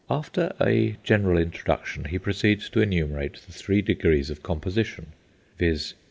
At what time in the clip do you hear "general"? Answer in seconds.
1.03-1.37